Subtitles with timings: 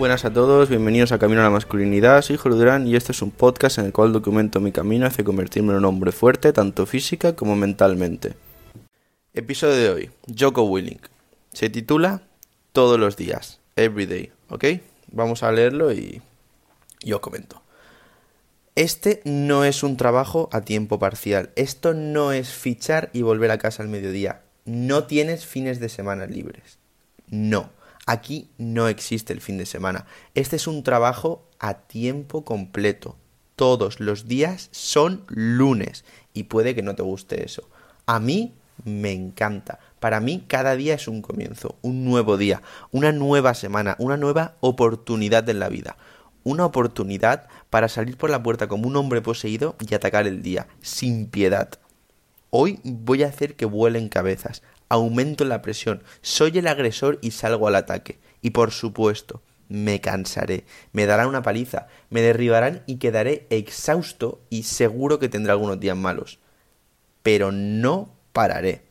[0.00, 3.20] Buenas a todos, bienvenidos a Camino a la Masculinidad, soy Jorge Durán y este es
[3.20, 6.86] un podcast en el cual documento mi camino hacia convertirme en un hombre fuerte, tanto
[6.86, 8.32] física como mentalmente.
[9.34, 11.02] Episodio de hoy, Joko Willing.
[11.52, 12.22] Se titula
[12.72, 14.64] Todos los días, Everyday, ¿ok?
[15.12, 16.22] Vamos a leerlo y
[17.04, 17.60] yo comento.
[18.76, 21.50] Este no es un trabajo a tiempo parcial.
[21.56, 24.44] Esto no es fichar y volver a casa al mediodía.
[24.64, 26.78] No tienes fines de semana libres.
[27.26, 27.78] No.
[28.06, 30.06] Aquí no existe el fin de semana.
[30.34, 33.16] Este es un trabajo a tiempo completo.
[33.56, 36.04] Todos los días son lunes.
[36.32, 37.68] Y puede que no te guste eso.
[38.06, 38.54] A mí
[38.84, 39.78] me encanta.
[40.00, 44.54] Para mí cada día es un comienzo, un nuevo día, una nueva semana, una nueva
[44.60, 45.96] oportunidad en la vida.
[46.42, 50.68] Una oportunidad para salir por la puerta como un hombre poseído y atacar el día,
[50.80, 51.68] sin piedad.
[52.48, 57.66] Hoy voy a hacer que vuelen cabezas, aumento la presión, soy el agresor y salgo
[57.66, 58.18] al ataque.
[58.42, 64.64] Y por supuesto, me cansaré, me darán una paliza, me derribarán y quedaré exhausto y
[64.64, 66.38] seguro que tendré algunos días malos.
[67.22, 68.82] Pero no pararé.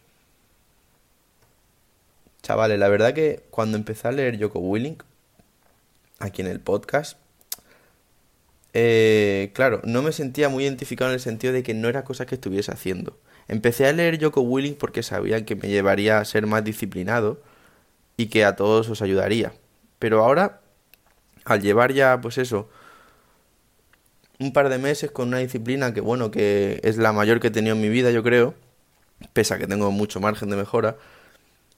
[2.41, 4.97] Chavales, la verdad que cuando empecé a leer Joko Willing,
[6.19, 7.17] aquí en el podcast,
[8.73, 12.25] eh, claro, no me sentía muy identificado en el sentido de que no era cosa
[12.25, 13.17] que estuviese haciendo.
[13.49, 17.41] Empecé a leer Joko Willing porque sabía que me llevaría a ser más disciplinado
[18.15, 19.53] y que a todos os ayudaría.
[19.97, 20.61] Pero ahora,
[21.45, 22.69] al llevar ya, pues eso,
[24.39, 27.51] un par de meses con una disciplina que, bueno, que es la mayor que he
[27.51, 28.53] tenido en mi vida, yo creo,
[29.33, 30.97] pese a que tengo mucho margen de mejora,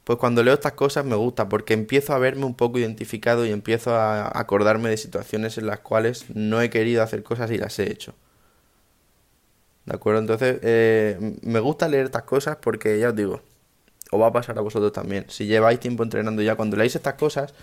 [0.03, 3.51] pues cuando leo estas cosas me gusta porque empiezo a verme un poco identificado y
[3.51, 7.79] empiezo a acordarme de situaciones en las cuales no he querido hacer cosas y las
[7.79, 8.13] he hecho.
[9.85, 10.19] ¿De acuerdo?
[10.19, 13.41] Entonces, eh, me gusta leer estas cosas porque ya os digo,
[14.11, 15.25] os va a pasar a vosotros también.
[15.29, 17.53] Si lleváis tiempo entrenando ya, cuando leéis estas cosas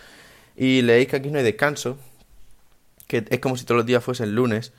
[0.56, 1.96] y leéis que aquí no hay descanso,
[3.06, 4.72] que es como si todos los días fuesen lunes,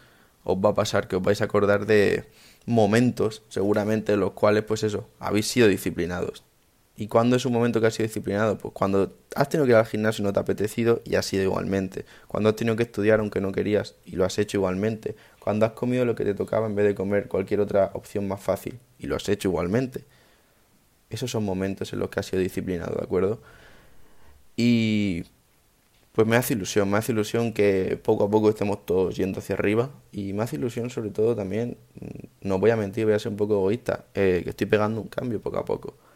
[0.43, 2.25] os va a pasar que os vais a acordar de
[2.65, 6.43] momentos, seguramente, en los cuales, pues eso, habéis sido disciplinados.
[6.99, 8.57] ¿Y cuándo es un momento que has sido disciplinado?
[8.57, 11.25] Pues cuando has tenido que ir al gimnasio y no te ha apetecido y has
[11.25, 12.03] sido igualmente.
[12.27, 15.15] Cuando has tenido que estudiar aunque no querías y lo has hecho igualmente.
[15.39, 18.41] Cuando has comido lo que te tocaba en vez de comer cualquier otra opción más
[18.41, 20.03] fácil y lo has hecho igualmente.
[21.09, 23.39] Esos son momentos en los que has sido disciplinado, ¿de acuerdo?
[24.57, 25.23] Y
[26.11, 29.55] pues me hace ilusión, me hace ilusión que poco a poco estemos todos yendo hacia
[29.55, 31.77] arriba y me hace ilusión sobre todo también,
[32.41, 35.07] no voy a mentir, voy a ser un poco egoísta, eh, que estoy pegando un
[35.07, 36.08] cambio poco a poco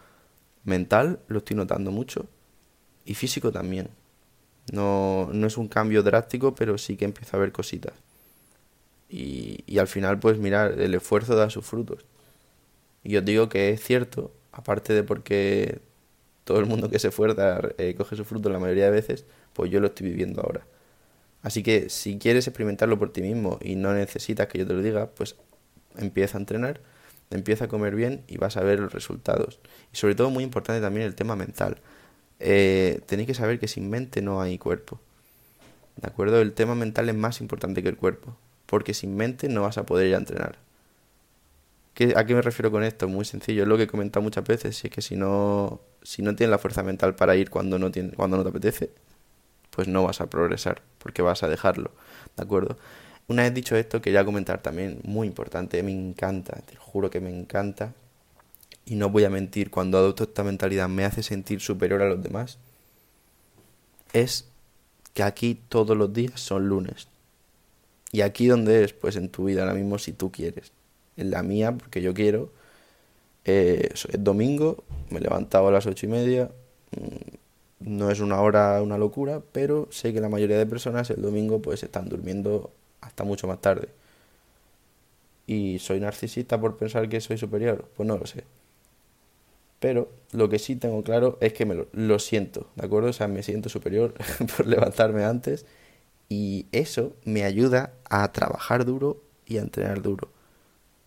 [0.63, 2.27] mental lo estoy notando mucho
[3.05, 3.89] y físico también.
[4.71, 7.93] No, no es un cambio drástico, pero sí que empiezo a ver cositas.
[9.09, 12.05] Y, y al final, pues mirar, el esfuerzo da sus frutos.
[13.03, 15.79] Y os digo que es cierto, aparte de porque
[16.45, 19.71] todo el mundo que se esfuerza eh, coge su fruto la mayoría de veces, pues
[19.71, 20.65] yo lo estoy viviendo ahora.
[21.41, 24.81] Así que si quieres experimentarlo por ti mismo y no necesitas que yo te lo
[24.81, 25.35] diga, pues
[25.97, 26.81] empieza a entrenar
[27.35, 29.59] empieza a comer bien y vas a ver los resultados.
[29.91, 31.77] Y sobre todo muy importante también el tema mental.
[32.39, 34.99] Eh, tenéis que saber que sin mente no hay cuerpo.
[35.97, 36.41] ¿De acuerdo?
[36.41, 38.35] El tema mental es más importante que el cuerpo.
[38.65, 40.57] Porque sin mente no vas a poder ir a entrenar.
[41.93, 43.07] ¿Qué, ¿A qué me refiero con esto?
[43.07, 46.23] Muy sencillo, es lo que he comentado muchas veces, si es que si no, si
[46.23, 48.89] no tienes la fuerza mental para ir cuando no, cuando no te apetece,
[49.69, 51.91] pues no vas a progresar, porque vas a dejarlo,
[52.35, 52.77] ¿de acuerdo?
[53.27, 57.29] Una vez dicho esto, quería comentar también, muy importante, me encanta, te juro que me
[57.29, 57.93] encanta,
[58.85, 62.21] y no voy a mentir, cuando adopto esta mentalidad me hace sentir superior a los
[62.21, 62.57] demás,
[64.11, 64.45] es
[65.13, 67.07] que aquí todos los días son lunes.
[68.11, 70.71] Y aquí donde es, pues en tu vida ahora mismo si tú quieres.
[71.17, 72.51] En la mía, porque yo quiero.
[73.45, 76.51] Eh, es domingo, me he levantado a las ocho y media.
[76.91, 81.21] Mm, no es una hora una locura, pero sé que la mayoría de personas el
[81.21, 82.71] domingo pues están durmiendo
[83.05, 83.89] hasta mucho más tarde.
[85.45, 87.89] ¿Y soy narcisista por pensar que soy superior?
[87.95, 88.43] Pues no lo sé.
[89.79, 93.09] Pero lo que sí tengo claro es que me lo, siento, ¿de acuerdo?
[93.09, 94.13] O sea, me siento superior
[94.57, 95.65] por levantarme antes
[96.29, 100.29] y eso me ayuda a trabajar duro y a entrenar duro.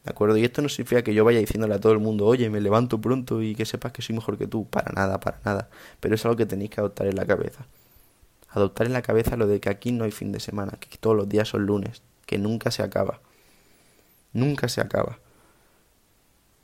[0.04, 0.36] ¿De acuerdo?
[0.36, 3.00] Y esto no significa que yo vaya diciéndole a todo el mundo, oye, me levanto
[3.00, 4.66] pronto y que sepas que soy mejor que tú.
[4.68, 5.70] Para nada, para nada.
[5.98, 7.66] Pero es algo que tenéis que adoptar en la cabeza
[8.56, 11.14] adoptar en la cabeza lo de que aquí no hay fin de semana, que todos
[11.14, 13.20] los días son lunes, que nunca se acaba.
[14.32, 15.18] Nunca se acaba.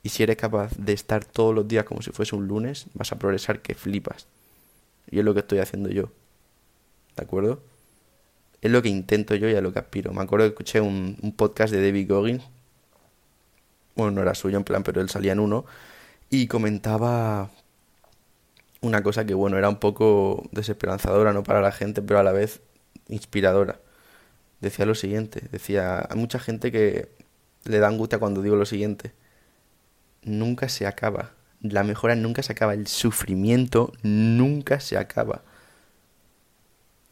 [0.01, 3.11] Y si eres capaz de estar todos los días como si fuese un lunes, vas
[3.11, 4.27] a progresar que flipas.
[5.09, 6.09] Y es lo que estoy haciendo yo.
[7.15, 7.61] ¿De acuerdo?
[8.61, 10.13] Es lo que intento yo y a lo que aspiro.
[10.13, 12.43] Me acuerdo que escuché un, un podcast de David Goggins.
[13.95, 15.65] Bueno, no era suyo en plan, pero él salía en uno.
[16.31, 17.51] Y comentaba
[18.83, 21.41] una cosa que, bueno, era un poco desesperanzadora, ¿no?
[21.41, 22.61] Para la gente, pero a la vez
[23.07, 23.79] inspiradora.
[24.59, 27.09] Decía lo siguiente, decía, hay mucha gente que
[27.63, 29.13] le da angustia cuando digo lo siguiente.
[30.21, 31.31] Nunca se acaba.
[31.61, 32.73] La mejora nunca se acaba.
[32.73, 35.43] El sufrimiento nunca se acaba.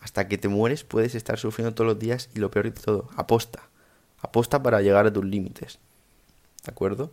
[0.02, 3.10] Hasta que te mueres puedes estar sufriendo todos los días y lo peor de todo,
[3.16, 3.70] aposta.
[4.20, 5.80] Aposta para llegar a tus límites.
[6.66, 7.12] ¿De acuerdo?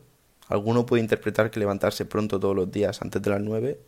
[0.49, 3.79] Alguno puede interpretar que levantarse pronto todos los días antes de las 9.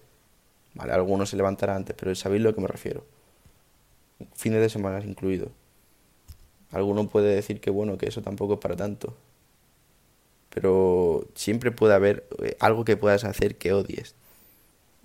[0.75, 3.05] Vale, algunos se levantará antes, pero sabéis a lo que me refiero.
[4.35, 5.51] Fines de semana incluido.
[6.73, 9.17] Alguno puede decir que bueno, que eso tampoco es para tanto.
[10.51, 14.15] Pero siempre puede haber eh, algo que puedas hacer que odies.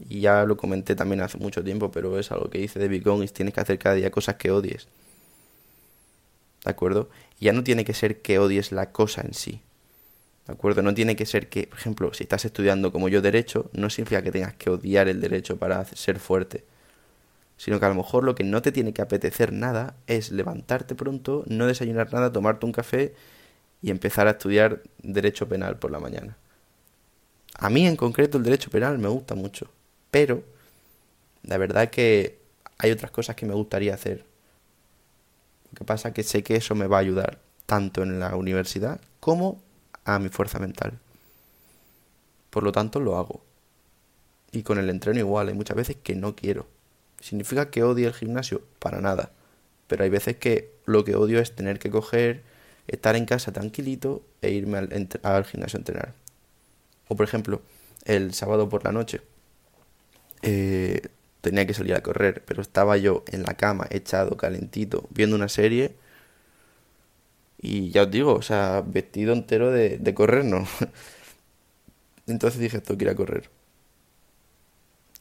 [0.10, 3.34] Y ya lo comenté también hace mucho tiempo, pero es algo que dice David Goggins,
[3.34, 4.88] tienes que hacer cada día cosas que odies.
[6.64, 7.10] ¿De acuerdo?
[7.40, 9.62] Y ya no tiene que ser que odies la cosa en sí.
[10.48, 10.82] ¿De acuerdo?
[10.84, 14.22] No tiene que ser que, por ejemplo, si estás estudiando como yo derecho, no significa
[14.22, 16.64] que tengas que odiar el derecho para ser fuerte.
[17.58, 20.94] Sino que a lo mejor lo que no te tiene que apetecer nada es levantarte
[20.94, 23.16] pronto, no desayunar nada, tomarte un café
[23.82, 26.38] y empezar a estudiar derecho penal por la mañana.
[27.58, 29.70] A mí en concreto el derecho penal me gusta mucho,
[30.12, 30.44] pero
[31.44, 32.38] la verdad que
[32.78, 34.26] hay otras cosas que me gustaría hacer.
[35.72, 38.36] Lo que pasa es que sé que eso me va a ayudar tanto en la
[38.36, 39.62] universidad como
[40.06, 41.00] a mi fuerza mental.
[42.50, 43.44] Por lo tanto, lo hago.
[44.52, 46.68] Y con el entreno igual, hay muchas veces que no quiero.
[47.20, 48.62] ¿Significa que odie el gimnasio?
[48.80, 49.32] Para nada.
[49.88, 52.44] Pero hay veces que lo que odio es tener que coger,
[52.88, 56.14] estar en casa tranquilito e irme al, al gimnasio a entrenar.
[57.08, 57.62] O por ejemplo,
[58.06, 59.22] el sábado por la noche
[60.42, 61.02] eh,
[61.42, 65.50] tenía que salir a correr, pero estaba yo en la cama, echado, calentito, viendo una
[65.50, 65.96] serie
[67.66, 70.68] y ya os digo, o sea, vestido entero de, de correr, no.
[72.28, 73.50] Entonces dije, esto quiero correr.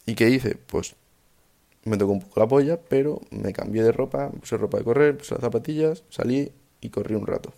[0.07, 0.57] ¿Y qué hice?
[0.57, 0.95] Pues
[1.85, 5.17] me tocó un poco la polla, pero me cambié de ropa, puse ropa de correr,
[5.17, 7.53] puse las zapatillas, salí y corrí un rato.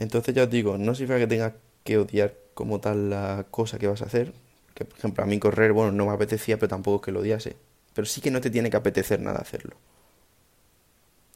[0.00, 1.52] Entonces ya os digo, no significa que tengas
[1.84, 4.32] que odiar como tal la cosa que vas a hacer.
[4.74, 7.20] Que por ejemplo a mí correr, bueno, no me apetecía, pero tampoco es que lo
[7.20, 7.56] odiase.
[7.94, 9.76] Pero sí que no te tiene que apetecer nada hacerlo.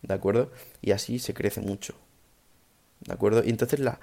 [0.06, 0.51] ¿De acuerdo?
[0.81, 1.95] Y así se crece mucho,
[3.01, 3.43] ¿de acuerdo?
[3.45, 4.01] Y entonces la,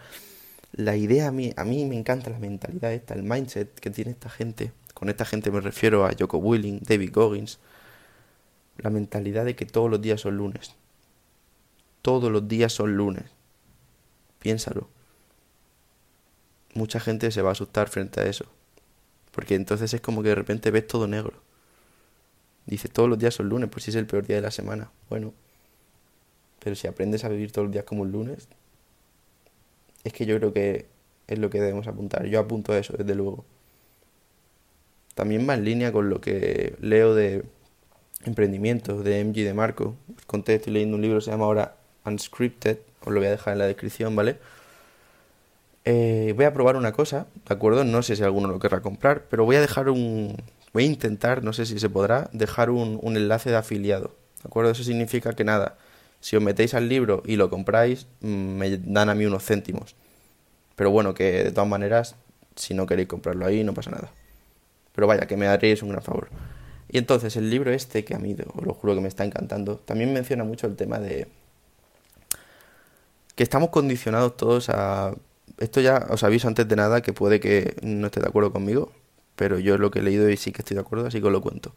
[0.74, 4.12] la idea a mí, a mí me encanta la mentalidad esta, el mindset que tiene
[4.12, 4.72] esta gente.
[4.94, 7.60] Con esta gente me refiero a Joko Willing, David Goggins.
[8.78, 10.76] La mentalidad de que todos los días son lunes.
[12.02, 13.26] Todos los días son lunes.
[14.40, 14.90] Piénsalo.
[16.74, 18.46] Mucha gente se va a asustar frente a eso.
[19.32, 21.42] Porque entonces es como que de repente ves todo negro.
[22.66, 24.92] Dice, todos los días son lunes, pues si es el peor día de la semana.
[25.10, 25.34] Bueno,
[26.64, 28.48] pero si aprendes a vivir todos los días como un lunes,
[30.04, 30.86] es que yo creo que
[31.28, 32.26] es lo que debemos apuntar.
[32.26, 33.46] Yo apunto a eso, desde luego.
[35.16, 37.44] También va en línea con lo que leo de
[38.26, 39.96] emprendimiento, de MG de Marco.
[40.18, 41.76] Os conté, estoy leyendo un libro, se llama ahora
[42.06, 44.38] Unscripted, os lo voy a dejar en la descripción, ¿vale?
[45.84, 47.84] Eh, voy a probar una cosa, ¿de acuerdo?
[47.84, 50.38] No sé si alguno lo querrá comprar, pero voy a dejar un...
[50.74, 54.48] Voy a intentar, no sé si se podrá, dejar un, un enlace de afiliado, ¿de
[54.48, 54.72] acuerdo?
[54.72, 55.78] Eso significa que nada,
[56.22, 59.96] si os metéis al libro y lo compráis, mm, me dan a mí unos céntimos.
[60.76, 62.16] Pero bueno, que de todas maneras,
[62.56, 64.12] si no queréis comprarlo ahí, no pasa nada.
[64.94, 66.30] Pero vaya, que me haréis un gran favor.
[66.90, 69.78] Y entonces, el libro este, que a mí, os lo juro que me está encantando,
[69.78, 71.28] también menciona mucho el tema de
[73.36, 75.14] que estamos condicionados todos a...
[75.58, 78.92] Esto ya os aviso antes de nada que puede que no esté de acuerdo conmigo,
[79.36, 81.32] pero yo lo que he leído y sí que estoy de acuerdo, así que os
[81.32, 81.74] lo cuento.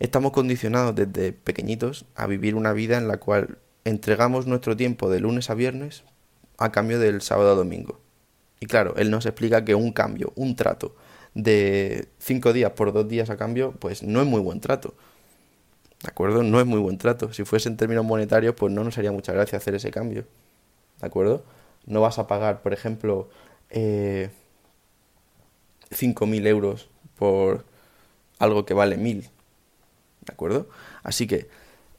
[0.00, 5.20] Estamos condicionados desde pequeñitos a vivir una vida en la cual entregamos nuestro tiempo de
[5.20, 6.04] lunes a viernes
[6.56, 8.00] a cambio del sábado a domingo.
[8.60, 10.94] Y claro, él nos explica que un cambio, un trato
[11.34, 14.94] de cinco días por dos días a cambio, pues no es muy buen trato.
[16.02, 16.42] ¿De acuerdo?
[16.42, 17.32] No es muy buen trato.
[17.32, 20.26] Si fuese en términos monetarios, pues no nos haría mucha gracia hacer ese cambio.
[21.00, 21.44] ¿De acuerdo?
[21.86, 23.28] No vas a pagar, por ejemplo,
[23.70, 24.30] eh,
[25.90, 27.64] 5.000 euros por
[28.38, 29.28] algo que vale 1.000.
[30.28, 30.68] ¿De acuerdo?
[31.02, 31.48] Así que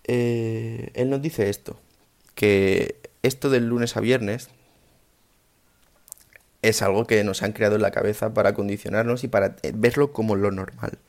[0.05, 1.79] eh, él nos dice esto,
[2.35, 4.49] que esto del lunes a viernes
[6.61, 10.13] es algo que nos han creado en la cabeza para condicionarnos y para eh, verlo
[10.13, 10.99] como lo normal.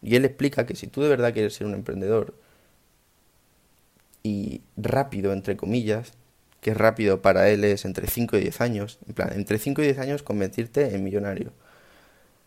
[0.00, 2.34] Y él explica que si tú de verdad quieres ser un emprendedor
[4.22, 6.12] y rápido, entre comillas,
[6.62, 9.84] que rápido para él es entre 5 y 10 años, en plan, entre 5 y
[9.84, 11.52] 10 años convertirte en millonario.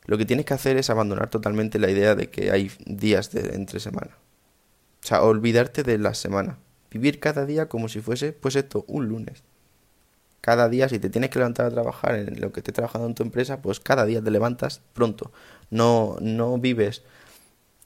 [0.06, 3.56] Lo que tienes que hacer es abandonar totalmente la idea de que hay días de
[3.56, 4.18] entre semana.
[5.04, 6.58] O sea, olvidarte de la semana.
[6.90, 9.44] Vivir cada día como si fuese, pues esto, un lunes.
[10.42, 13.16] Cada día, si te tienes que levantar a trabajar en lo que estés trabajando en
[13.16, 15.32] tu empresa, pues cada día te levantas pronto.
[15.70, 17.04] No, no vives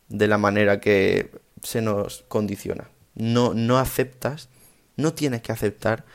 [0.07, 1.31] de la manera que
[1.61, 2.89] se nos condiciona.
[3.13, 4.49] No, no aceptas,
[4.95, 6.05] no tienes que aceptar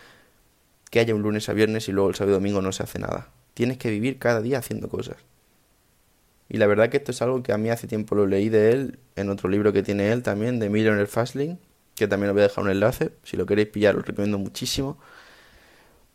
[0.91, 2.99] que haya un lunes a viernes y luego el sábado y domingo no se hace
[2.99, 3.29] nada.
[3.55, 5.17] Tienes que vivir cada día haciendo cosas.
[6.51, 8.73] Y la verdad que esto es algo que a mí hace tiempo lo leí de
[8.73, 11.59] él, en otro libro que tiene él también, de Millionaire Fastlane,
[11.95, 14.99] que también os voy a dejar un enlace, si lo queréis pillar os recomiendo muchísimo.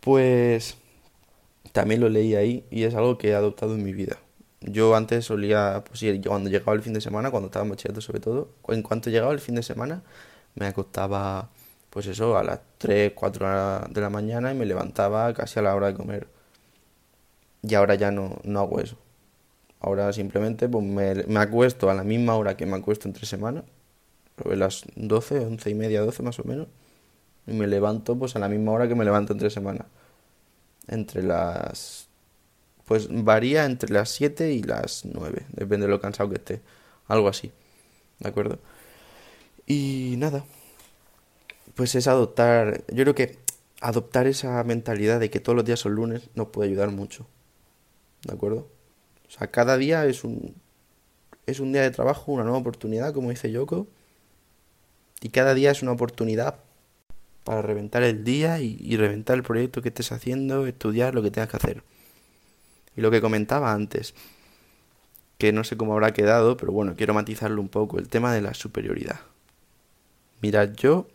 [0.02, 0.78] Pues
[1.72, 4.18] también lo leí ahí y es algo que he adoptado en mi vida.
[4.62, 8.02] Yo antes solía, pues sí, cuando llegaba el fin de semana, cuando estaba en bachillerato
[8.02, 10.04] sobre todo, en cuanto llegaba el fin de semana,
[10.56, 11.50] me acostaba,
[11.90, 15.76] pues eso, a las 3, 4 de la mañana y me levantaba casi a la
[15.76, 16.28] hora de comer.
[17.64, 18.98] Y ahora ya no, no hago eso.
[19.86, 23.64] Ahora simplemente pues me, me acuesto a la misma hora que me acuesto entre semana,
[24.44, 26.68] a las 12, 11 y media, 12 más o menos,
[27.46, 29.86] y me levanto pues a la misma hora que me levanto entre semana.
[30.88, 32.10] Entre las
[32.86, 36.62] pues varía entre las 7 y las 9, depende de lo cansado que esté,
[37.08, 37.52] algo así,
[38.18, 38.58] ¿de acuerdo?
[39.68, 40.46] Y nada,
[41.76, 43.38] pues es adoptar, yo creo que
[43.82, 47.28] adoptar esa mentalidad de que todos los días son lunes nos puede ayudar mucho,
[48.24, 48.75] ¿de acuerdo?
[49.28, 50.56] O sea, cada día es un,
[51.46, 53.88] es un día de trabajo, una nueva oportunidad, como dice Yoko,
[55.22, 56.60] y cada día es una oportunidad
[57.44, 61.50] para reventar el día y, reventar el proyecto que estés haciendo, estudiar lo que tengas
[61.50, 61.84] que hacer.
[62.98, 64.16] Y lo que comentaba antes,
[65.38, 68.42] que no sé cómo habrá quedado, pero bueno, quiero matizarlo un poco, el tema de
[68.42, 69.20] la superioridad.
[70.42, 71.08] Mirad, yo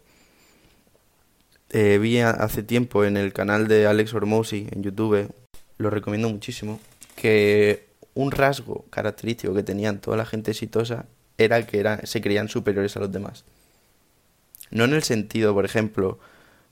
[1.70, 5.32] eh, vi hace tiempo en el canal de Alex Hormozzi en YouTube,
[5.78, 6.78] lo recomiendo muchísimo,
[7.16, 7.89] que
[8.20, 11.06] un rasgo característico que tenían toda la gente exitosa
[11.38, 13.44] era que se creían superiores a los demás.
[14.70, 16.18] No en el sentido, por ejemplo,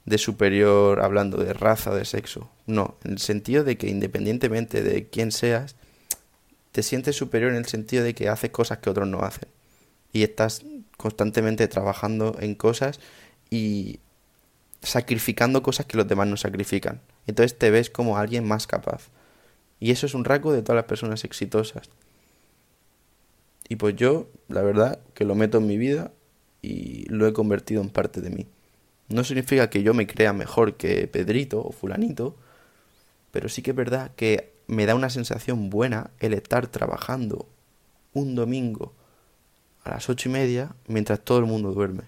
[0.05, 2.51] de superior hablando de raza o de sexo.
[2.67, 5.75] No, en el sentido de que independientemente de quién seas,
[6.73, 9.49] te sientes superior en el sentido de que haces cosas que otros no hacen.
[10.13, 10.63] Y estás
[10.99, 13.01] constantemente trabajando en cosas
[13.49, 14.01] y
[14.83, 17.01] sacrificando cosas que los demás no sacrifican.
[17.27, 19.09] Entonces te ves como alguien más capaz.
[19.81, 21.89] Y eso es un rasgo de todas las personas exitosas.
[23.69, 26.11] Y pues yo, la verdad, que lo meto en mi vida
[26.63, 28.47] y lo he convertido en parte de mí.
[29.09, 32.35] No significa que yo me crea mejor que Pedrito o fulanito,
[33.31, 37.47] pero sí que es verdad que me da una sensación buena el estar trabajando
[38.13, 38.93] un domingo
[39.85, 42.05] a las ocho y media mientras todo el mundo duerme.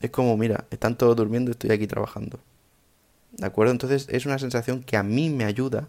[0.00, 2.38] Es como, mira, están todos durmiendo y estoy aquí trabajando.
[3.32, 3.72] ¿De acuerdo?
[3.72, 5.88] Entonces es una sensación que a mí me ayuda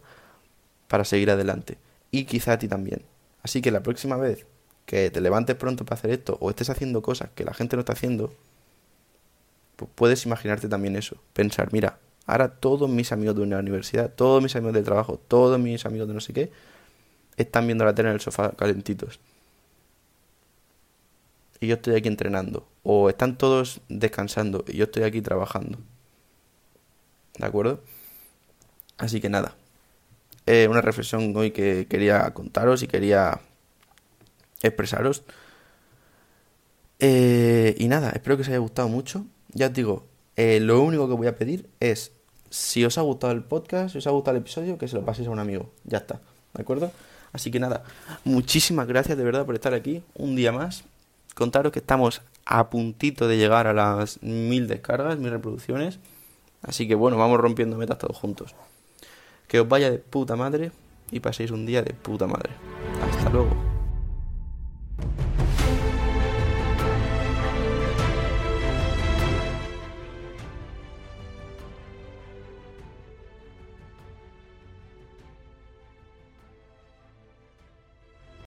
[0.87, 1.77] para seguir adelante.
[2.11, 3.03] Y quizá a ti también.
[3.43, 4.45] Así que la próxima vez
[4.85, 7.81] que te levantes pronto para hacer esto o estés haciendo cosas que la gente no
[7.81, 8.33] está haciendo,
[9.75, 11.17] pues puedes imaginarte también eso.
[11.33, 15.59] Pensar, mira, ahora todos mis amigos de una universidad, todos mis amigos del trabajo, todos
[15.59, 16.51] mis amigos de no sé qué,
[17.37, 19.19] están viendo la tele en el sofá calentitos.
[21.59, 22.67] Y yo estoy aquí entrenando.
[22.83, 25.79] O están todos descansando y yo estoy aquí trabajando.
[27.37, 27.83] ¿De acuerdo?
[28.97, 29.55] Así que nada.
[30.47, 33.39] Eh, una reflexión hoy que quería contaros y quería
[34.63, 35.23] expresaros.
[36.99, 39.25] Eh, y nada, espero que os haya gustado mucho
[39.57, 42.11] ya os digo, eh, lo único que voy a pedir es,
[42.49, 45.03] si os ha gustado el podcast, si os ha gustado el episodio, que se lo
[45.03, 45.71] paséis a un amigo.
[45.83, 46.21] Ya está,
[46.53, 46.91] ¿de acuerdo?
[47.33, 47.83] Así que nada,
[48.23, 50.83] muchísimas gracias de verdad por estar aquí un día más.
[51.33, 55.99] Contaros que estamos a puntito de llegar a las mil descargas, mil reproducciones.
[56.61, 58.55] Así que bueno, vamos rompiendo metas todos juntos.
[59.47, 60.71] Que os vaya de puta madre
[61.11, 62.51] y paséis un día de puta madre.
[63.01, 63.76] Hasta luego.